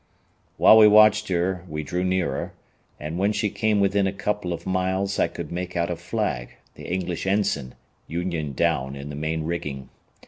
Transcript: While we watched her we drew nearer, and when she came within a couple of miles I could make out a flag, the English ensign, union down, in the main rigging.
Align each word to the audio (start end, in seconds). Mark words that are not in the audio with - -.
While 0.57 0.77
we 0.79 0.87
watched 0.87 1.27
her 1.27 1.63
we 1.67 1.83
drew 1.83 2.03
nearer, 2.03 2.53
and 2.99 3.19
when 3.19 3.31
she 3.31 3.51
came 3.51 3.79
within 3.79 4.07
a 4.07 4.11
couple 4.11 4.51
of 4.51 4.65
miles 4.65 5.19
I 5.19 5.27
could 5.27 5.51
make 5.51 5.77
out 5.77 5.91
a 5.91 5.95
flag, 5.95 6.55
the 6.73 6.85
English 6.91 7.27
ensign, 7.27 7.75
union 8.07 8.53
down, 8.53 8.95
in 8.95 9.09
the 9.11 9.15
main 9.15 9.43
rigging. 9.43 9.89